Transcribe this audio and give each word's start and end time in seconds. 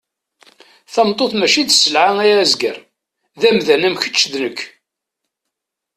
Tameṭṭut 0.93 1.33
mači 1.37 1.63
d 1.63 1.69
selɛa 1.75 2.11
ay 2.23 2.31
azger, 2.43 2.77
d 3.39 3.41
amdan 3.49 3.87
am 3.87 3.95
keč 4.01 4.19
d 4.31 4.33
nek. 4.45 4.59